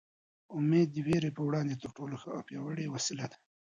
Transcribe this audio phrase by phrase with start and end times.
[0.57, 3.37] امېد د وېرې په وړاندې تر ټولو ښه او پیاوړې وسله ده.